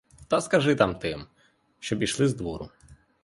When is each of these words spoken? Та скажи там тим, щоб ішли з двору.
Та 0.27 0.41
скажи 0.41 0.75
там 0.75 0.95
тим, 0.95 1.25
щоб 1.79 2.03
ішли 2.03 2.27
з 2.27 2.33
двору. 2.35 2.69